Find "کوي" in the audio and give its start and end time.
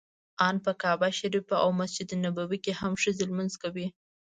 3.63-3.87